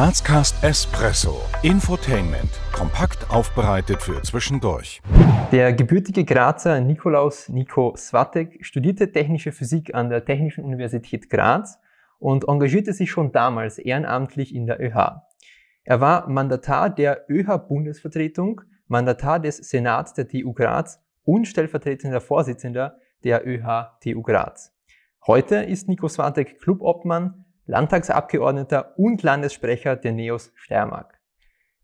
Grazcast 0.00 0.64
Espresso. 0.64 1.42
Infotainment. 1.62 2.48
Kompakt 2.72 3.30
aufbereitet 3.30 4.00
für 4.00 4.22
zwischendurch. 4.22 5.02
Der 5.52 5.74
gebürtige 5.74 6.24
Grazer 6.24 6.80
Nikolaus 6.80 7.50
Nico 7.50 7.94
Swatek 7.98 8.64
studierte 8.64 9.12
technische 9.12 9.52
Physik 9.52 9.94
an 9.94 10.08
der 10.08 10.24
Technischen 10.24 10.64
Universität 10.64 11.28
Graz 11.28 11.78
und 12.18 12.48
engagierte 12.48 12.94
sich 12.94 13.10
schon 13.10 13.30
damals 13.30 13.76
ehrenamtlich 13.76 14.54
in 14.54 14.66
der 14.66 14.80
ÖH. 14.80 15.20
Er 15.84 16.00
war 16.00 16.30
Mandatar 16.30 16.88
der 16.88 17.26
ÖH-Bundesvertretung, 17.28 18.62
Mandatar 18.88 19.38
des 19.38 19.58
Senats 19.58 20.14
der 20.14 20.26
TU 20.26 20.54
Graz 20.54 20.98
und 21.24 21.46
stellvertretender 21.46 22.22
Vorsitzender 22.22 22.96
der 23.22 23.46
ÖH-TU 23.46 24.22
Graz. 24.22 24.72
Heute 25.26 25.56
ist 25.56 25.88
Nico 25.88 26.08
Swatek 26.08 26.58
Clubobmann, 26.58 27.39
Landtagsabgeordneter 27.70 28.98
und 28.98 29.22
Landessprecher 29.22 29.94
der 29.94 30.12
NEOS 30.12 30.52
Steiermark. 30.56 31.20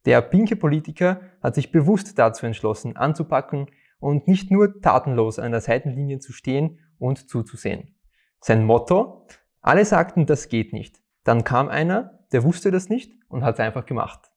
Der 0.04 0.20
pinke 0.20 0.56
Politiker 0.56 1.20
hat 1.40 1.54
sich 1.54 1.70
bewusst 1.70 2.18
dazu 2.18 2.44
entschlossen, 2.44 2.96
anzupacken 2.96 3.66
und 4.00 4.26
nicht 4.26 4.50
nur 4.50 4.80
tatenlos 4.80 5.38
an 5.38 5.52
der 5.52 5.60
Seitenlinie 5.60 6.18
zu 6.18 6.32
stehen 6.32 6.80
und 6.98 7.30
zuzusehen. 7.30 7.94
Sein 8.40 8.64
Motto? 8.64 9.26
Alle 9.60 9.84
sagten, 9.84 10.26
das 10.26 10.48
geht 10.48 10.72
nicht. 10.72 11.00
Dann 11.22 11.44
kam 11.44 11.68
einer, 11.68 12.18
der 12.32 12.42
wusste 12.42 12.72
das 12.72 12.88
nicht 12.88 13.12
und 13.28 13.44
hat 13.44 13.54
es 13.54 13.60
einfach 13.60 13.86
gemacht. 13.86 14.32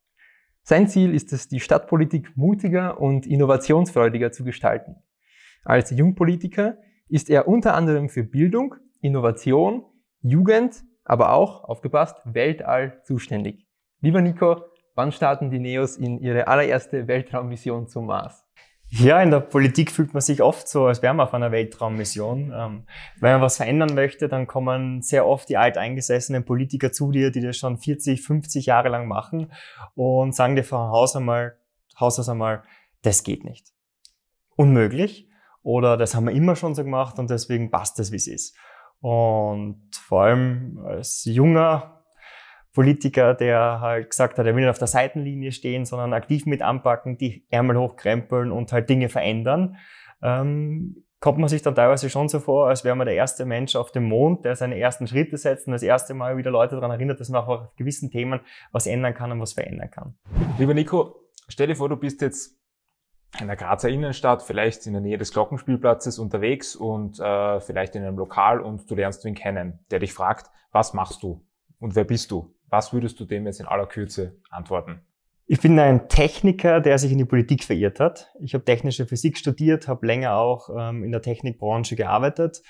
Sein 0.61 0.87
Ziel 0.87 1.15
ist 1.15 1.33
es, 1.33 1.47
die 1.47 1.59
Stadtpolitik 1.59 2.37
mutiger 2.37 2.99
und 2.99 3.25
innovationsfreudiger 3.25 4.31
zu 4.31 4.43
gestalten. 4.43 4.97
Als 5.63 5.89
Jungpolitiker 5.89 6.77
ist 7.07 7.29
er 7.29 7.47
unter 7.47 7.73
anderem 7.73 8.07
für 8.07 8.23
Bildung, 8.23 8.75
Innovation, 9.01 9.83
Jugend, 10.21 10.83
aber 11.09 11.33
auch, 11.33 11.63
aufgepasst, 11.63 12.17
Weltall 12.23 13.01
zuständig. 13.03 13.65
Lieber 13.99 14.21
Nico, 14.21 14.63
wann 14.93 15.11
starten 15.11 15.49
die 15.49 15.59
Neos 15.59 15.97
in 15.97 16.19
ihre 16.19 16.47
allererste 16.47 17.07
Weltraummission 17.07 17.87
zum 17.87 18.05
Mars? 18.05 18.45
Ja, 18.91 19.21
in 19.21 19.31
der 19.31 19.39
Politik 19.39 19.91
fühlt 19.91 20.13
man 20.13 20.21
sich 20.21 20.41
oft 20.41 20.67
so, 20.67 20.85
als 20.85 21.01
wäre 21.01 21.13
man 21.13 21.25
auf 21.25 21.33
einer 21.33 21.51
Weltraummission. 21.51 22.53
Ähm, 22.55 22.85
wenn 23.19 23.33
man 23.33 23.41
was 23.41 23.57
verändern 23.57 23.95
möchte, 23.95 24.29
dann 24.29 24.45
kommen 24.45 25.01
sehr 25.01 25.25
oft 25.25 25.49
die 25.49 25.57
alteingesessenen 25.57 26.45
Politiker 26.45 26.91
zu 26.91 27.11
dir, 27.11 27.31
die 27.31 27.41
das 27.41 27.57
schon 27.57 27.77
40, 27.77 28.21
50 28.21 28.67
Jahre 28.67 28.89
lang 28.89 29.07
machen 29.07 29.51
und 29.95 30.35
sagen 30.35 30.55
dir 30.55 30.63
von 30.63 30.79
Haus 30.79 31.15
einmal, 31.15 31.57
Haus 31.99 32.19
aus 32.19 32.29
einmal, 32.29 32.63
das 33.01 33.23
geht 33.23 33.43
nicht. 33.43 33.67
Unmöglich. 34.55 35.27
Oder 35.63 35.97
das 35.97 36.15
haben 36.15 36.25
wir 36.25 36.33
immer 36.33 36.55
schon 36.55 36.75
so 36.75 36.83
gemacht 36.83 37.19
und 37.19 37.29
deswegen 37.29 37.69
passt 37.71 37.99
es, 37.99 38.11
wie 38.11 38.17
es 38.17 38.27
ist. 38.27 38.55
Und 39.01 39.89
vor 39.93 40.23
allem 40.23 40.79
als 40.85 41.23
junger 41.25 42.03
Politiker, 42.73 43.33
der 43.33 43.79
halt 43.81 44.09
gesagt 44.09 44.37
hat, 44.37 44.45
er 44.45 44.55
will 44.55 44.61
nicht 44.61 44.69
auf 44.69 44.77
der 44.77 44.87
Seitenlinie 44.87 45.51
stehen, 45.51 45.85
sondern 45.85 46.13
aktiv 46.13 46.45
mit 46.45 46.61
anpacken, 46.61 47.17
die 47.17 47.45
Ärmel 47.49 47.77
hochkrempeln 47.77 48.51
und 48.51 48.71
halt 48.71 48.89
Dinge 48.89 49.09
verändern, 49.09 49.77
ähm, 50.21 51.03
kommt 51.19 51.39
man 51.39 51.49
sich 51.49 51.61
dann 51.61 51.75
teilweise 51.75 52.09
schon 52.09 52.29
so 52.29 52.39
vor, 52.39 52.67
als 52.67 52.83
wäre 52.83 52.95
man 52.95 53.05
der 53.05 53.15
erste 53.15 53.45
Mensch 53.45 53.75
auf 53.75 53.91
dem 53.91 54.03
Mond, 54.03 54.45
der 54.45 54.55
seine 54.55 54.79
ersten 54.79 55.07
Schritte 55.07 55.37
setzt 55.37 55.67
und 55.67 55.73
das 55.73 55.83
erste 55.83 56.13
Mal 56.13 56.37
wieder 56.37 56.51
Leute 56.51 56.75
daran 56.75 56.91
erinnert, 56.91 57.19
dass 57.19 57.29
man 57.29 57.41
auch 57.41 57.47
auf 57.47 57.75
gewissen 57.75 58.11
Themen 58.11 58.39
was 58.71 58.87
ändern 58.87 59.13
kann 59.13 59.31
und 59.31 59.41
was 59.41 59.53
verändern 59.53 59.91
kann. 59.91 60.15
Lieber 60.57 60.73
Nico, 60.73 61.15
stell 61.47 61.67
dir 61.67 61.75
vor, 61.75 61.89
du 61.89 61.97
bist 61.97 62.21
jetzt 62.21 62.58
in 63.39 63.47
der 63.47 63.55
Grazer 63.55 63.89
Innenstadt, 63.89 64.41
vielleicht 64.41 64.85
in 64.87 64.93
der 64.93 65.01
Nähe 65.01 65.17
des 65.17 65.31
Glockenspielplatzes 65.31 66.19
unterwegs 66.19 66.75
und 66.75 67.19
äh, 67.19 67.59
vielleicht 67.59 67.95
in 67.95 68.03
einem 68.03 68.17
Lokal 68.17 68.59
und 68.59 68.89
du 68.89 68.95
lernst 68.95 69.23
wen 69.25 69.35
kennen, 69.35 69.79
der 69.91 69.99
dich 69.99 70.13
fragt, 70.13 70.49
was 70.71 70.93
machst 70.93 71.23
du 71.23 71.45
und 71.79 71.95
wer 71.95 72.03
bist 72.03 72.31
du? 72.31 72.53
Was 72.69 72.93
würdest 72.93 73.19
du 73.19 73.25
dem 73.25 73.45
jetzt 73.45 73.59
in 73.59 73.65
aller 73.65 73.87
Kürze 73.87 74.37
antworten? 74.49 75.01
Ich 75.45 75.61
bin 75.61 75.79
ein 75.79 76.09
Techniker, 76.09 76.79
der 76.79 76.99
sich 76.99 77.11
in 77.11 77.17
die 77.17 77.25
Politik 77.25 77.63
verirrt 77.63 77.99
hat. 77.99 78.31
Ich 78.39 78.53
habe 78.53 78.63
technische 78.63 79.07
Physik 79.07 79.37
studiert, 79.37 79.87
habe 79.87 80.05
länger 80.05 80.35
auch 80.35 80.69
ähm, 80.77 81.03
in 81.03 81.11
der 81.11 81.23
Technikbranche 81.23 81.95
gearbeitet 81.95 82.61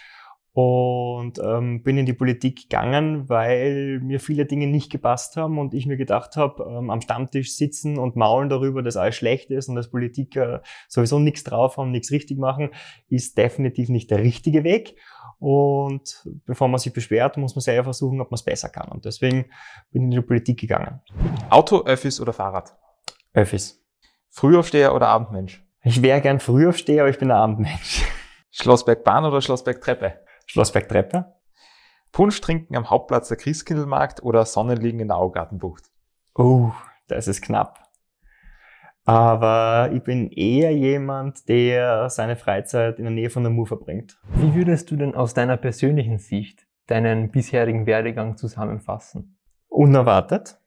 und 0.60 1.40
ähm, 1.40 1.84
bin 1.84 1.98
in 1.98 2.06
die 2.06 2.12
Politik 2.12 2.64
gegangen, 2.64 3.30
weil 3.30 4.02
mir 4.02 4.20
viele 4.20 4.46
Dinge 4.46 4.68
nicht 4.68 4.92
gepasst 4.92 5.38
haben 5.38 5.58
und 5.58 5.74
ich 5.74 5.86
mir 5.86 5.96
gedacht 5.96 6.36
habe, 6.36 6.64
ähm, 6.70 6.90
am 6.90 7.00
Stammtisch 7.00 7.56
sitzen 7.56 7.98
und 7.98 8.18
maulen 8.18 8.50
darüber, 8.50 8.84
dass 8.84 8.98
alles 8.98 9.16
schlecht 9.16 9.52
ist 9.52 9.70
und 9.70 9.76
dass 9.76 9.90
Politiker 9.90 10.62
sowieso 10.90 11.18
nichts 11.18 11.46
drauf 11.46 11.78
haben, 11.78 11.92
nichts 11.92 12.12
richtig 12.12 12.40
machen, 12.40 12.72
ist 13.08 13.38
definitiv 13.38 13.88
nicht 13.88 14.12
der 14.12 14.20
richtige 14.20 14.66
Weg. 14.66 14.98
Und 15.40 16.28
bevor 16.46 16.68
man 16.68 16.80
sich 16.80 16.92
beschwert, 16.92 17.38
muss 17.38 17.56
man 17.56 17.62
selber 17.62 17.86
versuchen, 17.86 18.20
ob 18.20 18.30
man 18.30 18.36
es 18.36 18.44
besser 18.44 18.68
kann. 18.68 18.90
Und 18.90 19.06
deswegen 19.06 19.46
bin 19.92 20.02
ich 20.02 20.06
in 20.08 20.12
die 20.12 20.22
Politik 20.22 20.60
gegangen. 20.60 21.00
Auto, 21.50 21.86
Öffis 21.86 22.20
oder 22.20 22.34
Fahrrad? 22.34 22.76
Öffis. 23.32 23.82
Frühaufsteher 24.30 24.94
oder 24.94 25.08
Abendmensch? 25.08 25.66
Ich 25.84 26.02
wäre 26.02 26.20
gern 26.20 26.42
Frühaufsteher, 26.42 27.04
aber 27.04 27.10
ich 27.12 27.18
bin 27.18 27.32
ein 27.32 27.38
Abendmensch. 27.38 28.04
Schlossbergbahn 28.52 29.24
oder 29.24 29.40
Schlossbergtreppe? 29.40 30.20
Schlossbergtreppe. 30.50 31.36
Punsch 32.12 32.42
trinken 32.42 32.76
am 32.76 32.90
Hauptplatz 32.90 33.28
der 33.28 33.38
Christkindlmarkt 33.38 34.24
oder 34.24 34.46
Sonnenliegen 34.46 35.00
in 35.00 35.10
der 35.10 35.18
Augartenbucht? 35.18 35.92
Oh, 36.34 36.72
das 37.08 37.28
ist 37.28 37.44
knapp. 37.44 37.88
Aber 39.06 39.92
ich 39.94 40.02
bin 40.02 40.32
eher 40.32 40.76
jemand, 40.76 41.48
der 41.50 42.10
seine 42.10 42.36
Freizeit 42.36 42.98
in 42.98 43.06
der 43.06 43.14
Nähe 43.14 43.30
von 43.30 43.44
der 43.44 43.52
Mur 43.52 43.68
verbringt. 43.68 44.20
Wie 44.36 44.56
würdest 44.56 44.90
du 44.90 44.96
denn 44.96 45.14
aus 45.14 45.36
deiner 45.36 45.56
persönlichen 45.56 46.18
Sicht 46.18 46.66
deinen 46.88 47.30
bisherigen 47.30 47.86
Werdegang 47.86 48.36
zusammenfassen? 48.36 49.38
Unerwartet. 49.68 50.60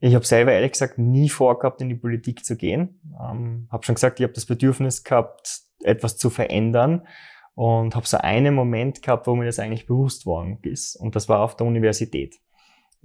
Ich 0.00 0.16
habe 0.16 0.24
selber 0.24 0.52
ehrlich 0.52 0.72
gesagt 0.72 0.98
nie 0.98 1.28
vorgehabt, 1.28 1.80
in 1.80 1.88
die 1.88 1.94
Politik 1.94 2.44
zu 2.44 2.56
gehen. 2.56 3.00
Ähm, 3.22 3.68
habe 3.70 3.84
schon 3.86 3.94
gesagt, 3.94 4.18
ich 4.18 4.24
habe 4.24 4.34
das 4.34 4.46
Bedürfnis 4.46 5.04
gehabt, 5.04 5.60
etwas 5.84 6.16
zu 6.16 6.30
verändern 6.30 7.06
und 7.54 7.94
habe 7.94 8.06
so 8.06 8.18
einen 8.18 8.54
Moment 8.54 9.02
gehabt, 9.02 9.26
wo 9.26 9.34
mir 9.34 9.46
das 9.46 9.58
eigentlich 9.58 9.86
bewusst 9.86 10.26
worden 10.26 10.58
ist. 10.62 10.96
Und 10.96 11.16
das 11.16 11.28
war 11.28 11.40
auf 11.40 11.56
der 11.56 11.66
Universität. 11.66 12.36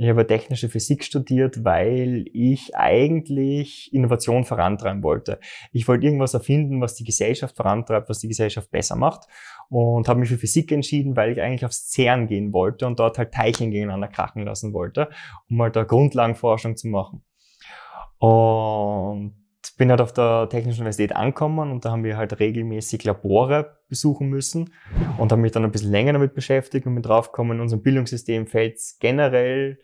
Ich 0.02 0.08
habe 0.08 0.26
technische 0.26 0.70
Physik 0.70 1.04
studiert, 1.04 1.66
weil 1.66 2.24
ich 2.32 2.74
eigentlich 2.74 3.94
Innovation 3.94 4.46
vorantreiben 4.46 5.04
wollte. 5.04 5.42
Ich 5.74 5.90
wollte 5.90 6.06
irgendwas 6.06 6.34
erfinden, 6.34 6.80
was 6.80 6.96
die 6.96 7.04
Gesellschaft 7.04 7.58
vorantreibt, 7.58 8.08
was 8.08 8.20
die 8.20 8.30
Gesellschaft 8.30 8.72
besser 8.72 8.96
macht. 8.96 9.28
Und 9.68 10.08
habe 10.08 10.22
mich 10.22 10.30
für 10.30 10.38
Physik 10.38 10.72
entschieden, 10.72 11.18
weil 11.18 11.34
ich 11.34 11.42
eigentlich 11.42 11.66
aufs 11.66 11.90
CERN 11.90 12.28
gehen 12.28 12.54
wollte 12.54 12.88
und 12.88 12.98
dort 12.98 13.18
halt 13.18 13.34
Teilchen 13.34 13.72
gegeneinander 13.72 14.08
krachen 14.08 14.46
lassen 14.46 14.72
wollte, 14.72 15.10
um 15.50 15.62
halt 15.62 15.76
da 15.76 15.84
Grundlagenforschung 15.84 16.78
zu 16.78 16.88
machen. 16.88 17.22
Und 18.20 19.36
bin 19.80 19.92
halt 19.92 20.02
auf 20.02 20.12
der 20.12 20.50
Technischen 20.50 20.82
Universität 20.82 21.16
angekommen 21.16 21.72
und 21.72 21.86
da 21.86 21.92
haben 21.92 22.04
wir 22.04 22.18
halt 22.18 22.38
regelmäßig 22.38 23.06
Labore 23.06 23.78
besuchen 23.88 24.28
müssen 24.28 24.74
und 25.18 25.32
habe 25.32 25.42
mich 25.42 25.54
dann 25.54 25.64
ein 25.64 25.72
bisschen 25.72 25.92
länger 25.92 26.12
damit 26.12 26.36
beschäftigt 26.36 26.86
und 26.86 26.96
bin 26.96 27.02
draufgekommen, 27.02 27.58
in 27.58 27.62
unserem 27.62 27.82
Bildungssystem 27.82 28.46
fällt 28.46 28.76
es 28.76 29.00
generell 29.00 29.80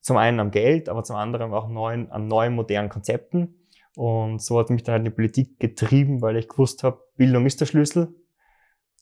zum 0.00 0.16
einen 0.16 0.40
am 0.40 0.50
Geld, 0.50 0.88
aber 0.88 1.04
zum 1.04 1.14
anderen 1.14 1.54
auch 1.54 1.68
neuen, 1.68 2.10
an 2.10 2.26
neuen 2.26 2.54
modernen 2.56 2.88
Konzepten. 2.88 3.54
Und 3.94 4.42
so 4.42 4.58
hat 4.58 4.68
mich 4.68 4.82
dann 4.82 4.94
halt 4.94 5.06
die 5.06 5.10
Politik 5.10 5.60
getrieben, 5.60 6.22
weil 6.22 6.36
ich 6.36 6.48
gewusst 6.48 6.82
habe, 6.82 7.00
Bildung 7.16 7.46
ist 7.46 7.60
der 7.60 7.66
Schlüssel 7.66 8.12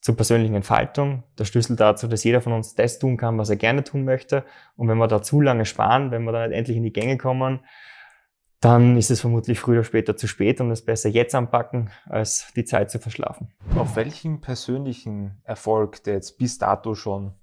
zur 0.02 0.14
persönlichen 0.14 0.54
Entfaltung, 0.54 1.24
der 1.38 1.46
Schlüssel 1.46 1.74
dazu, 1.74 2.06
dass 2.06 2.22
jeder 2.22 2.42
von 2.42 2.52
uns 2.52 2.74
das 2.74 2.98
tun 2.98 3.16
kann, 3.16 3.38
was 3.38 3.48
er 3.48 3.56
gerne 3.56 3.82
tun 3.82 4.04
möchte. 4.04 4.44
Und 4.76 4.88
wenn 4.88 4.98
wir 4.98 5.08
da 5.08 5.22
zu 5.22 5.40
lange 5.40 5.64
sparen, 5.64 6.10
wenn 6.10 6.24
wir 6.24 6.32
dann 6.32 6.42
halt 6.42 6.52
endlich 6.52 6.76
in 6.76 6.82
die 6.82 6.92
Gänge 6.92 7.16
kommen, 7.16 7.60
dann 8.60 8.96
ist 8.96 9.10
es 9.10 9.20
vermutlich 9.20 9.60
früher 9.60 9.78
oder 9.78 9.84
später 9.84 10.16
zu 10.16 10.26
spät 10.26 10.60
und 10.60 10.70
es 10.70 10.84
besser 10.84 11.08
jetzt 11.08 11.34
anpacken, 11.34 11.90
als 12.06 12.52
die 12.56 12.64
Zeit 12.64 12.90
zu 12.90 12.98
verschlafen. 12.98 13.52
Auf 13.76 13.94
welchen 13.96 14.40
persönlichen 14.40 15.40
Erfolg, 15.44 16.02
der 16.04 16.14
jetzt 16.14 16.38
bis 16.38 16.58
dato 16.58 16.94
schon 16.94 17.34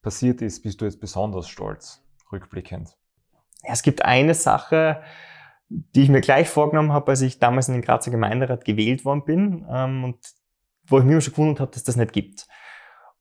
passiert 0.00 0.40
ist, 0.40 0.62
bist 0.62 0.80
du 0.80 0.86
jetzt 0.86 1.00
besonders 1.00 1.48
stolz, 1.48 2.02
rückblickend? 2.32 2.96
Es 3.62 3.82
gibt 3.82 4.04
eine 4.04 4.34
Sache, 4.34 5.02
die 5.68 6.02
ich 6.02 6.08
mir 6.08 6.20
gleich 6.20 6.48
vorgenommen 6.48 6.92
habe, 6.92 7.12
als 7.12 7.20
ich 7.20 7.38
damals 7.38 7.68
in 7.68 7.74
den 7.74 7.82
Grazer 7.82 8.10
Gemeinderat 8.10 8.64
gewählt 8.64 9.04
worden 9.04 9.24
bin 9.24 9.66
ähm, 9.70 10.04
und 10.04 10.18
wo 10.86 10.98
ich 10.98 11.04
mir 11.04 11.20
schon 11.20 11.32
gewundert 11.32 11.60
habe, 11.60 11.70
dass 11.70 11.84
das 11.84 11.96
nicht 11.96 12.12
gibt. 12.12 12.46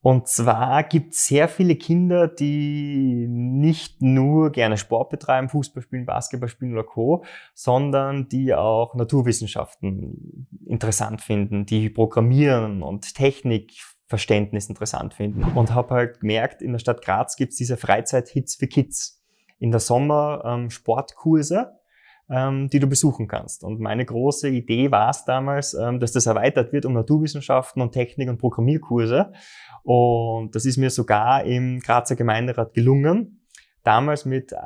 Und 0.03 0.27
zwar 0.27 0.83
gibt 0.83 1.13
es 1.13 1.27
sehr 1.27 1.47
viele 1.47 1.75
Kinder, 1.75 2.27
die 2.27 3.27
nicht 3.29 4.01
nur 4.01 4.51
gerne 4.51 4.77
Sport 4.77 5.11
betreiben, 5.11 5.47
Fußball 5.47 5.83
spielen, 5.83 6.07
Basketball 6.07 6.49
spielen 6.49 6.73
oder 6.73 6.83
Co., 6.83 7.23
sondern 7.53 8.27
die 8.27 8.55
auch 8.55 8.95
Naturwissenschaften 8.95 10.47
interessant 10.65 11.21
finden, 11.21 11.67
die 11.67 11.91
Programmieren 11.91 12.81
und 12.81 13.13
Technikverständnis 13.13 14.69
interessant 14.69 15.13
finden. 15.13 15.43
Und 15.43 15.75
habe 15.75 15.93
halt 15.93 16.21
gemerkt, 16.21 16.63
in 16.63 16.71
der 16.71 16.79
Stadt 16.79 17.03
Graz 17.03 17.35
gibt 17.35 17.51
es 17.51 17.57
diese 17.57 17.77
Freizeit-Hits 17.77 18.55
für 18.55 18.67
Kids. 18.67 19.21
In 19.59 19.69
der 19.69 19.79
Sommer 19.79 20.41
ähm, 20.43 20.71
Sportkurse, 20.71 21.79
ähm, 22.31 22.69
die 22.69 22.79
du 22.79 22.87
besuchen 22.87 23.27
kannst. 23.27 23.63
Und 23.63 23.79
meine 23.79 24.05
große 24.05 24.47
Idee 24.47 24.89
war 24.89 25.09
es 25.09 25.25
damals, 25.25 25.73
ähm, 25.73 25.99
dass 25.99 26.13
das 26.13 26.25
erweitert 26.25 26.71
wird 26.71 26.85
um 26.85 26.93
Naturwissenschaften 26.93 27.81
und 27.81 27.91
Technik- 27.91 28.29
und 28.29 28.37
Programmierkurse. 28.37 29.33
Und 29.83 30.55
das 30.55 30.65
ist 30.65 30.77
mir 30.77 30.89
sogar 30.89 31.43
im 31.43 31.79
Grazer 31.79 32.15
Gemeinderat 32.15 32.73
gelungen. 32.73 33.37
damals 33.83 34.25
mit 34.25 34.51
äh, 34.51 34.57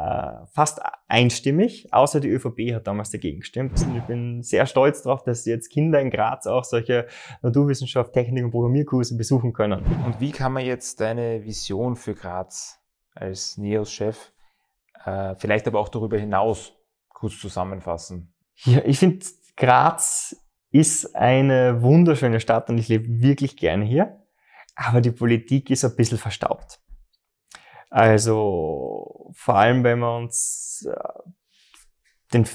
fast 0.52 0.82
einstimmig, 1.08 1.88
außer 1.94 2.20
die 2.20 2.28
ÖVP 2.28 2.76
hat 2.76 2.86
damals 2.86 3.12
dagegen 3.12 3.40
gestimmt. 3.40 3.82
Und 3.82 3.96
ich 3.96 4.04
bin 4.04 4.44
sehr 4.44 4.66
stolz 4.66 5.04
darauf, 5.04 5.24
dass 5.24 5.46
jetzt 5.46 5.70
Kinder 5.70 6.02
in 6.02 6.10
Graz 6.10 6.46
auch 6.48 6.66
solche 6.66 7.08
Naturwissenschaft, 7.42 8.12
Technik 8.12 8.44
und 8.44 8.52
Programmierkurse 8.52 9.16
besuchen 9.16 9.54
können. 9.54 9.86
Und 10.06 10.20
wie 10.20 10.32
kann 10.32 10.52
man 10.52 10.66
jetzt 10.66 11.00
deine 11.00 11.46
Vision 11.46 11.96
für 11.96 12.14
Graz 12.14 12.82
als 13.14 13.58
NEOS-Chef, 13.58 14.34
äh, 15.06 15.36
vielleicht 15.38 15.66
aber 15.68 15.80
auch 15.80 15.88
darüber 15.88 16.18
hinaus 16.18 16.75
kurz 17.16 17.40
zusammenfassen? 17.40 18.36
Ja, 18.66 18.82
ich 18.86 19.00
finde, 19.00 19.26
Graz 19.58 20.36
ist 20.70 21.16
eine 21.16 21.82
wunderschöne 21.82 22.40
Stadt 22.40 22.70
und 22.70 22.78
ich 22.78 22.90
lebe 22.90 23.22
wirklich 23.22 23.58
gerne 23.58 23.86
hier. 23.86 24.22
Aber 24.76 25.02
die 25.02 25.12
Politik 25.12 25.70
ist 25.70 25.86
ein 25.86 25.96
bisschen 25.96 26.18
verstaubt. 26.18 26.80
Also 27.90 29.32
vor 29.34 29.56
allem, 29.56 29.84
wenn 29.84 30.00
wir 30.00 30.18
uns 30.18 30.86
äh, 30.88 31.30
den, 32.34 32.46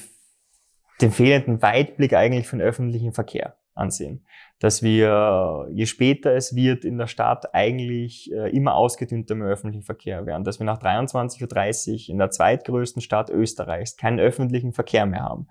den 1.01 1.11
fehlenden 1.11 1.62
Weitblick 1.62 2.12
eigentlich 2.12 2.47
von 2.47 2.61
öffentlichen 2.61 3.12
Verkehr 3.12 3.60
ansehen. 3.75 4.25
Dass 4.59 4.83
wir, 4.83 5.69
je 5.73 5.87
später 5.87 6.35
es 6.35 6.55
wird 6.55 6.85
in 6.85 6.99
der 6.99 7.07
Stadt, 7.07 7.55
eigentlich 7.55 8.31
äh, 8.33 8.51
immer 8.55 8.75
ausgedünnter 8.75 9.35
im 9.35 9.43
öffentlichen 9.43 9.85
Verkehr 9.85 10.27
werden. 10.27 10.45
Dass 10.45 10.59
wir 10.59 10.67
nach 10.67 10.81
23.30 10.81 11.93
Uhr 11.93 12.09
in 12.11 12.19
der 12.19 12.31
zweitgrößten 12.31 13.03
Stadt 13.03 13.31
Österreichs 13.31 13.97
keinen 13.97 14.21
öffentlichen 14.21 14.73
Verkehr 14.73 15.07
mehr 15.07 15.23
haben 15.23 15.49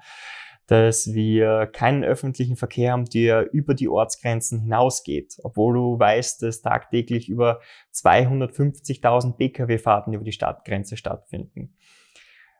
dass 0.69 1.15
wir 1.15 1.65
keinen 1.65 2.03
öffentlichen 2.03 2.55
Verkehr 2.55 2.91
haben, 2.91 3.05
der 3.05 3.51
über 3.53 3.73
die 3.73 3.89
Ortsgrenzen 3.89 4.59
hinausgeht, 4.59 5.37
obwohl 5.41 5.73
du 5.73 5.97
weißt, 5.97 6.43
dass 6.43 6.61
tagtäglich 6.61 7.27
über 7.27 7.59
250.000 7.91 9.35
Pkw-Fahrten 9.35 10.13
über 10.13 10.23
die 10.23 10.31
Stadtgrenze 10.31 10.95
stattfinden. 10.95 11.75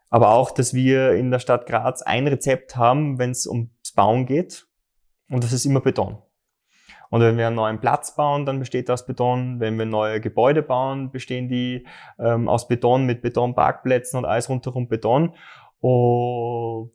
Aber 0.10 0.32
auch, 0.32 0.50
dass 0.50 0.74
wir 0.74 1.14
in 1.14 1.30
der 1.30 1.38
Stadt 1.38 1.68
Graz 1.68 2.02
ein 2.02 2.28
Rezept 2.28 2.76
haben, 2.76 3.20
wenn 3.20 3.30
es 3.30 3.46
ums 3.46 3.94
Bauen 3.96 4.26
geht, 4.26 4.66
und 5.30 5.44
das 5.44 5.54
ist 5.54 5.66
immer 5.66 5.82
Beton. 5.82 6.18
Und 7.10 7.22
wenn 7.22 7.38
wir 7.38 7.48
einen 7.48 7.56
neuen 7.56 7.80
Platz 7.80 8.16
bauen, 8.16 8.46
dann 8.46 8.60
besteht 8.60 8.90
aus 8.92 9.06
Beton. 9.06 9.60
Wenn 9.60 9.78
wir 9.80 9.86
neue 9.86 10.22
Gebäude 10.22 10.62
bauen, 10.62 11.12
bestehen 11.12 11.50
die 11.50 11.88
ähm, 12.20 12.48
aus 12.48 12.68
Beton 12.68 13.06
mit 13.06 13.22
Betonparkplätzen 13.22 14.18
und 14.18 14.26
alles 14.26 14.48
rundherum 14.48 14.88
Beton. 14.88 15.34
Und 15.80 16.92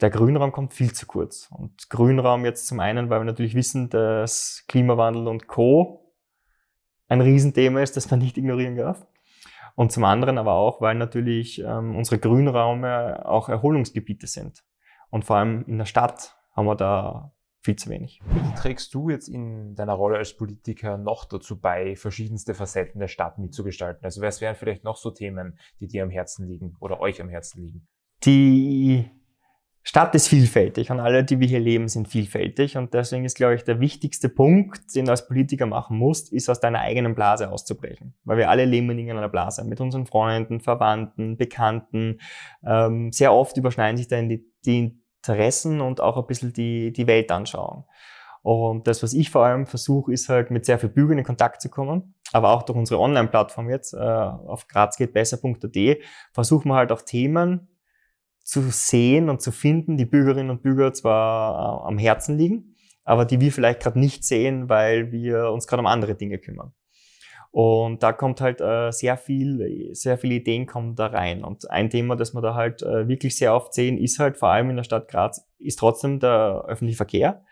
der 0.00 0.10
Grünraum 0.10 0.52
kommt 0.52 0.74
viel 0.74 0.92
zu 0.92 1.06
kurz. 1.06 1.48
Und 1.50 1.88
Grünraum 1.88 2.44
jetzt 2.44 2.66
zum 2.66 2.80
einen, 2.80 3.08
weil 3.08 3.20
wir 3.20 3.24
natürlich 3.24 3.54
wissen, 3.54 3.88
dass 3.88 4.64
Klimawandel 4.68 5.28
und 5.28 5.46
Co. 5.46 6.12
ein 7.08 7.22
Riesenthema 7.22 7.80
ist, 7.80 7.96
das 7.96 8.10
man 8.10 8.20
nicht 8.20 8.36
ignorieren 8.36 8.76
darf. 8.76 9.06
Und 9.76 9.92
zum 9.92 10.04
anderen 10.04 10.36
aber 10.36 10.52
auch, 10.52 10.80
weil 10.80 10.94
natürlich 10.94 11.60
ähm, 11.60 11.96
unsere 11.96 12.18
Grünräume 12.18 13.26
auch 13.26 13.48
Erholungsgebiete 13.48 14.26
sind. 14.26 14.62
Und 15.10 15.24
vor 15.24 15.36
allem 15.36 15.64
in 15.66 15.78
der 15.78 15.86
Stadt 15.86 16.36
haben 16.54 16.66
wir 16.66 16.76
da 16.76 17.32
viel 17.64 17.76
zu 17.76 17.88
wenig. 17.88 18.20
Wie 18.26 18.54
trägst 18.54 18.92
du 18.92 19.08
jetzt 19.08 19.28
in 19.28 19.74
deiner 19.74 19.94
Rolle 19.94 20.18
als 20.18 20.36
Politiker 20.36 20.98
noch 20.98 21.24
dazu 21.24 21.58
bei, 21.58 21.96
verschiedenste 21.96 22.54
Facetten 22.54 23.00
der 23.00 23.08
Stadt 23.08 23.38
mitzugestalten? 23.38 24.04
Also 24.04 24.20
was 24.20 24.40
wären 24.40 24.54
vielleicht 24.54 24.84
noch 24.84 24.96
so 24.96 25.10
Themen, 25.10 25.58
die 25.80 25.88
dir 25.88 26.02
am 26.02 26.10
Herzen 26.10 26.46
liegen 26.46 26.76
oder 26.80 27.00
euch 27.00 27.22
am 27.22 27.30
Herzen 27.30 27.62
liegen? 27.62 27.88
Die 28.24 29.10
Stadt 29.82 30.14
ist 30.14 30.28
vielfältig 30.28 30.90
und 30.90 31.00
alle, 31.00 31.24
die 31.24 31.40
wir 31.40 31.46
hier 31.46 31.60
leben, 31.60 31.88
sind 31.88 32.08
vielfältig. 32.08 32.76
Und 32.78 32.94
deswegen 32.94 33.24
ist, 33.24 33.36
glaube 33.36 33.54
ich, 33.54 33.64
der 33.64 33.80
wichtigste 33.80 34.30
Punkt, 34.30 34.94
den 34.94 35.04
du 35.04 35.10
als 35.10 35.26
Politiker 35.26 35.66
machen 35.66 35.98
musst, 35.98 36.32
ist 36.32 36.48
aus 36.48 36.60
deiner 36.60 36.80
eigenen 36.80 37.14
Blase 37.14 37.50
auszubrechen. 37.50 38.14
Weil 38.24 38.38
wir 38.38 38.48
alle 38.48 38.64
leben 38.64 38.90
in 38.90 39.10
einer 39.10 39.28
Blase. 39.28 39.62
Mit 39.64 39.80
unseren 39.82 40.06
Freunden, 40.06 40.60
Verwandten, 40.60 41.36
Bekannten. 41.36 42.20
Ähm, 42.64 43.12
sehr 43.12 43.34
oft 43.34 43.58
überschneiden 43.58 43.98
sich 43.98 44.08
dann 44.08 44.30
die, 44.30 44.50
die 44.64 45.03
Interessen 45.24 45.80
und 45.80 46.00
auch 46.00 46.16
ein 46.16 46.26
bisschen 46.26 46.52
die, 46.52 46.92
die 46.92 47.06
Weltanschauung. 47.06 47.86
Und 48.42 48.86
das, 48.86 49.02
was 49.02 49.14
ich 49.14 49.30
vor 49.30 49.46
allem 49.46 49.66
versuche, 49.66 50.12
ist 50.12 50.28
halt 50.28 50.50
mit 50.50 50.66
sehr 50.66 50.78
viel 50.78 50.90
Bügeln 50.90 51.18
in 51.18 51.24
Kontakt 51.24 51.62
zu 51.62 51.70
kommen. 51.70 52.14
Aber 52.32 52.50
auch 52.50 52.62
durch 52.62 52.78
unsere 52.78 53.00
Online-Plattform 53.00 53.70
jetzt 53.70 53.94
äh, 53.94 53.96
auf 53.96 54.68
grazgehtbesser.at 54.68 55.98
versuchen 56.32 56.68
wir 56.68 56.74
halt 56.74 56.92
auch 56.92 57.00
Themen 57.00 57.68
zu 58.42 58.60
sehen 58.70 59.30
und 59.30 59.40
zu 59.40 59.50
finden, 59.50 59.96
die 59.96 60.04
Bürgerinnen 60.04 60.50
und 60.50 60.62
Bürger 60.62 60.92
zwar 60.92 61.84
äh, 61.84 61.88
am 61.88 61.96
Herzen 61.96 62.36
liegen, 62.36 62.76
aber 63.02 63.24
die 63.24 63.40
wir 63.40 63.50
vielleicht 63.50 63.80
gerade 63.80 63.98
nicht 63.98 64.24
sehen, 64.24 64.68
weil 64.68 65.10
wir 65.10 65.50
uns 65.50 65.66
gerade 65.66 65.80
um 65.80 65.86
andere 65.86 66.14
Dinge 66.14 66.38
kümmern. 66.38 66.74
Und 67.54 68.02
da 68.02 68.12
kommt 68.12 68.40
halt 68.40 68.60
äh, 68.60 68.90
sehr 68.90 69.16
viel, 69.16 69.94
sehr 69.94 70.18
viele 70.18 70.34
Ideen 70.34 70.66
kommen 70.66 70.96
da 70.96 71.06
rein. 71.06 71.44
Und 71.44 71.70
ein 71.70 71.88
Thema, 71.88 72.16
das 72.16 72.34
wir 72.34 72.40
da 72.40 72.56
halt 72.56 72.82
äh, 72.82 73.06
wirklich 73.06 73.36
sehr 73.36 73.54
oft 73.54 73.74
sehen, 73.74 73.96
ist 73.96 74.18
halt 74.18 74.36
vor 74.36 74.48
allem 74.48 74.70
in 74.70 74.76
der 74.76 74.82
Stadt 74.82 75.06
Graz, 75.06 75.48
ist 75.60 75.78
trotzdem 75.78 76.18
der 76.18 76.64
öffentliche 76.66 76.96
Verkehr, 76.96 77.44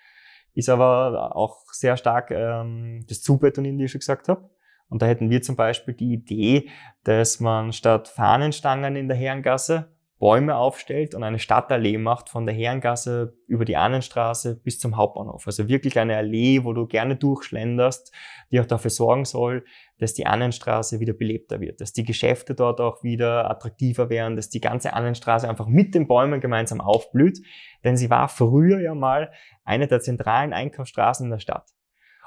ist 0.55 0.69
aber 0.69 1.37
auch 1.37 1.59
sehr 1.71 1.97
stark 1.97 2.33
ähm, 2.33 3.05
das 3.09 3.23
Zubetonieren, 3.23 3.79
wie 3.79 3.85
ich 3.85 3.93
schon 3.93 4.01
gesagt 4.01 4.29
habe. 4.29 4.51
Und 4.89 5.03
da 5.03 5.07
hätten 5.07 5.31
wir 5.31 5.41
zum 5.41 5.55
Beispiel 5.55 5.95
die 5.95 6.15
Idee, 6.15 6.69
dass 7.05 7.39
man 7.39 7.73
statt 7.73 8.09
Fahnenstangen 8.09 8.97
in 8.97 9.07
der 9.07 9.17
Herrengasse 9.17 9.92
Bäume 10.23 10.55
aufstellt 10.55 11.17
und 11.17 11.25
eine 11.25 11.41
Stadtallee 11.41 11.99
macht 11.99 12.29
von 12.29 12.47
der 12.47 12.55
Herrengasse 12.55 13.37
über 13.49 13.65
die 13.65 13.77
Annenstraße 13.77 14.55
bis 14.55 14.79
zum 14.79 14.97
Hauptbahnhof. 14.97 15.49
Also 15.49 15.67
wirklich 15.67 15.99
eine 15.99 16.17
Allee, 16.17 16.63
wo 16.63 16.73
du 16.73 16.87
gerne 16.87 17.17
durchschlenderst, 17.17 18.13
die 18.53 18.61
auch 18.61 18.67
dafür 18.67 18.93
sorgen 18.93 19.25
soll, 19.25 19.65
dass 19.99 20.15
die 20.15 20.25
Annenstraße 20.25 21.01
wieder 21.01 21.13
belebter 21.13 21.61
wird, 21.61 21.81
dass 21.81 21.93
die 21.93 22.05
Geschäfte 22.05 22.55
dort 22.55 22.81
auch 22.81 23.03
wieder 23.03 23.51
attraktiver 23.51 24.11
werden, 24.11 24.37
dass 24.37 24.49
die 24.49 24.61
ganze 24.61 24.93
Annenstraße 24.93 25.49
einfach 25.49 25.67
mit 25.67 25.93
den 25.93 26.07
Bäumen 26.07 26.41
gemeinsam 26.41 26.81
aufblüht. 26.81 27.41
Denn 27.83 27.97
sie 27.97 28.09
war 28.09 28.29
früher 28.29 28.79
ja 28.79 28.95
mal 28.95 29.33
eine 29.65 29.89
der 29.89 30.03
zentralen 30.03 30.53
Einkaufsstraßen 30.53 31.27
in 31.27 31.33
der 31.33 31.41
Stadt. 31.41 31.69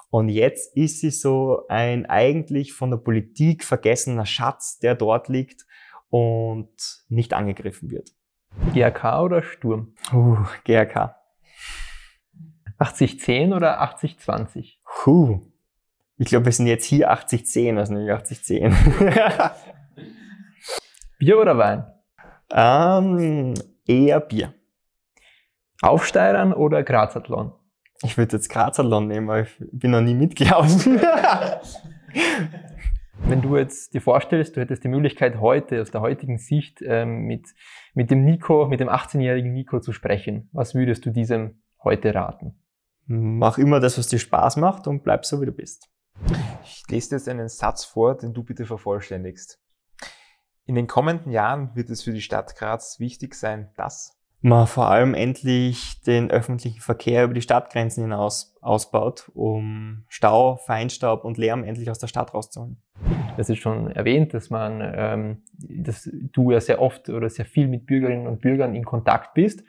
Und 0.09 0.27
jetzt 0.27 0.75
ist 0.75 0.99
sie 0.99 1.11
so 1.11 1.61
ein 1.69 2.05
eigentlich 2.07 2.73
von 2.73 2.91
der 2.91 2.97
Politik 2.97 3.63
vergessener 3.63 4.25
Schatz, 4.25 4.79
der 4.79 4.95
dort 4.95 5.29
liegt 5.29 5.65
und 6.09 6.69
nicht 7.09 7.33
angegriffen 7.33 7.91
wird. 7.91 8.11
GRK 8.73 9.21
oder 9.21 9.43
Sturm? 9.43 9.93
Uh, 10.13 10.37
GRK. 10.63 11.15
8010 12.77 13.53
oder 13.53 13.81
8020? 13.81 14.81
Puh. 14.83 15.41
Ich 16.17 16.27
glaube, 16.27 16.45
wir 16.45 16.51
sind 16.51 16.67
jetzt 16.67 16.85
hier 16.85 17.11
8010, 17.11 17.77
also 17.77 17.93
nicht 17.93 18.09
8010. 18.09 18.73
Bier 21.19 21.39
oder 21.39 21.57
Wein? 21.57 21.85
Ähm, 22.51 23.53
eher 23.85 24.19
Bier. 24.19 24.53
Aufsteigern 25.81 26.53
oder 26.53 26.83
Grazathlon? 26.83 27.53
Ich 28.03 28.17
würde 28.17 28.37
jetzt 28.37 28.49
Grazathlon 28.49 29.07
nehmen, 29.07 29.27
weil 29.27 29.43
ich 29.43 29.57
bin 29.71 29.91
noch 29.91 30.01
nie 30.01 30.13
mitgelaufen. 30.13 30.99
Wenn 33.19 33.41
du 33.41 33.57
jetzt 33.57 33.93
dir 33.93 34.01
vorstellst, 34.01 34.55
du 34.55 34.61
hättest 34.61 34.83
die 34.83 34.89
Möglichkeit 34.89 35.39
heute 35.39 35.81
aus 35.81 35.89
der 35.89 36.01
heutigen 36.01 36.37
Sicht 36.37 36.81
ähm, 36.81 37.23
mit, 37.25 37.47
mit 37.93 38.11
dem 38.11 38.23
Nico, 38.23 38.67
mit 38.67 38.79
dem 38.79 38.89
18-jährigen 38.89 39.53
Nico 39.53 39.79
zu 39.79 39.93
sprechen, 39.93 40.49
was 40.51 40.75
würdest 40.75 41.05
du 41.05 41.11
diesem 41.11 41.61
heute 41.83 42.13
raten? 42.13 42.55
Mach 43.07 43.57
immer 43.57 43.79
das, 43.79 43.97
was 43.97 44.07
dir 44.07 44.19
Spaß 44.19 44.57
macht 44.57 44.87
und 44.87 45.03
bleib 45.03 45.25
so, 45.25 45.41
wie 45.41 45.45
du 45.45 45.51
bist. 45.51 45.89
Ich 46.63 46.83
lese 46.89 47.15
jetzt 47.15 47.29
einen 47.29 47.49
Satz 47.49 47.85
vor, 47.85 48.15
den 48.17 48.33
du 48.33 48.43
bitte 48.43 48.65
vervollständigst. 48.65 49.59
In 50.65 50.75
den 50.75 50.87
kommenden 50.87 51.31
Jahren 51.31 51.75
wird 51.75 51.89
es 51.89 52.01
für 52.03 52.11
die 52.11 52.21
Stadt 52.21 52.55
Graz 52.55 52.99
wichtig 52.99 53.35
sein, 53.35 53.71
dass 53.77 54.17
man 54.45 54.67
vor 54.67 54.87
allem 54.89 55.15
endlich 55.15 56.01
den 56.03 56.29
öffentlichen 56.29 56.79
Verkehr 56.79 57.23
über 57.23 57.33
die 57.33 57.41
Stadtgrenzen 57.41 58.03
hinaus 58.03 58.55
ausbaut, 58.61 59.31
um 59.33 60.03
Stau, 60.07 60.57
Feinstaub 60.57 61.25
und 61.25 61.39
Lärm 61.39 61.63
endlich 61.63 61.89
aus 61.89 61.97
der 61.97 62.07
Stadt 62.07 62.33
rauszuholen. 62.33 62.77
Das 63.37 63.49
ist 63.49 63.57
schon 63.57 63.89
erwähnt, 63.89 64.35
dass 64.35 64.51
man, 64.51 64.81
ähm, 64.95 65.43
dass 65.57 66.07
du 66.31 66.51
ja 66.51 66.61
sehr 66.61 66.79
oft 66.79 67.09
oder 67.09 67.27
sehr 67.29 67.45
viel 67.45 67.67
mit 67.67 67.87
Bürgerinnen 67.87 68.27
und 68.27 68.41
Bürgern 68.41 68.75
in 68.75 68.85
Kontakt 68.85 69.33
bist. 69.33 69.63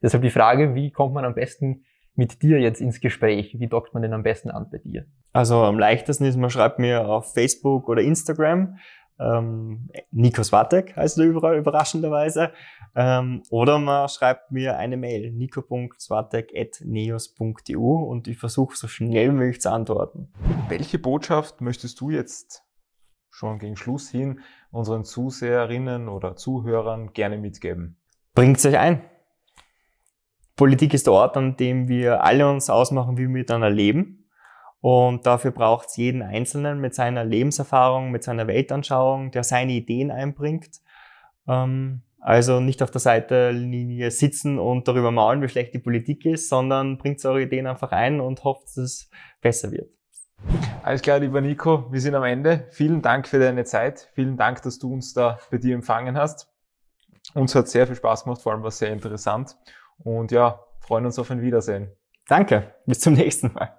Deshalb 0.00 0.22
die 0.22 0.30
Frage, 0.30 0.74
wie 0.74 0.90
kommt 0.90 1.12
man 1.12 1.26
am 1.26 1.34
besten 1.34 1.84
mit 2.14 2.42
dir 2.42 2.58
jetzt 2.58 2.80
ins 2.80 3.00
Gespräch? 3.00 3.56
Wie 3.58 3.68
dockt 3.68 3.92
man 3.92 4.02
denn 4.02 4.14
am 4.14 4.22
besten 4.22 4.50
an 4.50 4.68
bei 4.70 4.78
dir? 4.78 5.04
Also 5.34 5.56
am 5.56 5.78
leichtesten 5.78 6.24
ist, 6.24 6.36
man 6.36 6.50
schreibt 6.50 6.78
mir 6.78 7.06
auf 7.06 7.34
Facebook 7.34 7.88
oder 7.88 8.00
Instagram. 8.00 8.78
Ähm, 9.22 9.88
Nikos 10.10 10.52
Watek 10.52 10.96
heißt 10.96 11.18
er 11.18 11.24
überall 11.24 11.56
überraschenderweise. 11.56 12.52
Ähm, 12.94 13.42
oder 13.50 13.78
man 13.78 14.08
schreibt 14.08 14.52
mir 14.52 14.76
eine 14.76 14.96
Mail, 14.96 15.32
nico.swatek.neos.eu 15.32 17.78
und 17.78 18.28
ich 18.28 18.38
versuche 18.38 18.76
so 18.76 18.86
schnell 18.88 19.30
wie 19.30 19.34
möglich 19.34 19.60
zu 19.60 19.70
antworten. 19.70 20.32
Welche 20.68 20.98
Botschaft 20.98 21.60
möchtest 21.60 22.00
du 22.00 22.10
jetzt 22.10 22.64
schon 23.30 23.58
gegen 23.58 23.76
Schluss 23.76 24.10
hin 24.10 24.40
unseren 24.70 25.04
Zuseherinnen 25.04 26.08
oder 26.08 26.36
Zuhörern 26.36 27.12
gerne 27.12 27.36
mitgeben? 27.38 27.96
Bringt 28.34 28.64
euch 28.64 28.78
ein. 28.78 29.02
Politik 30.56 30.94
ist 30.94 31.06
der 31.06 31.12
Ort, 31.14 31.36
an 31.36 31.56
dem 31.56 31.88
wir 31.88 32.24
alle 32.24 32.48
uns 32.48 32.70
ausmachen, 32.70 33.16
wie 33.16 33.22
wir 33.22 33.28
miteinander 33.28 33.70
leben. 33.70 34.21
Und 34.82 35.26
dafür 35.26 35.52
braucht 35.52 35.88
es 35.88 35.96
jeden 35.96 36.22
Einzelnen 36.22 36.80
mit 36.80 36.92
seiner 36.94 37.24
Lebenserfahrung, 37.24 38.10
mit 38.10 38.24
seiner 38.24 38.48
Weltanschauung, 38.48 39.30
der 39.30 39.44
seine 39.44 39.72
Ideen 39.72 40.10
einbringt. 40.10 40.80
Ähm, 41.48 42.02
also 42.18 42.58
nicht 42.58 42.82
auf 42.82 42.90
der 42.90 43.00
Seitenlinie 43.00 44.10
sitzen 44.10 44.58
und 44.58 44.88
darüber 44.88 45.12
maulen, 45.12 45.40
wie 45.40 45.48
schlecht 45.48 45.72
die 45.72 45.78
Politik 45.78 46.26
ist, 46.26 46.48
sondern 46.48 46.98
bringt 46.98 47.24
eure 47.24 47.42
Ideen 47.42 47.68
einfach 47.68 47.92
ein 47.92 48.20
und 48.20 48.42
hofft, 48.42 48.64
dass 48.66 48.76
es 48.76 49.10
besser 49.40 49.70
wird. 49.70 49.88
Alles 50.82 51.00
klar, 51.00 51.20
lieber 51.20 51.40
Nico, 51.40 51.92
wir 51.92 52.00
sind 52.00 52.16
am 52.16 52.24
Ende. 52.24 52.66
Vielen 52.70 53.02
Dank 53.02 53.28
für 53.28 53.38
deine 53.38 53.64
Zeit. 53.64 54.10
Vielen 54.14 54.36
Dank, 54.36 54.62
dass 54.62 54.80
du 54.80 54.92
uns 54.92 55.14
da 55.14 55.38
bei 55.52 55.58
dir 55.58 55.76
empfangen 55.76 56.16
hast. 56.16 56.48
Uns 57.34 57.54
hat 57.54 57.68
sehr 57.68 57.86
viel 57.86 57.94
Spaß 57.96 58.24
gemacht, 58.24 58.42
vor 58.42 58.52
allem 58.52 58.64
war 58.64 58.72
sehr 58.72 58.92
interessant. 58.92 59.56
Und 59.98 60.32
ja, 60.32 60.58
freuen 60.80 61.06
uns 61.06 61.20
auf 61.20 61.30
ein 61.30 61.40
Wiedersehen. 61.40 61.92
Danke, 62.26 62.74
bis 62.84 62.98
zum 62.98 63.14
nächsten 63.14 63.52
Mal. 63.52 63.78